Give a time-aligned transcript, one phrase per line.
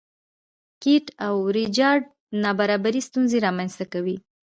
[0.81, 2.03] کیټ او ریچارډ
[2.43, 4.17] نابرابري ستونزې رامنځته کوي.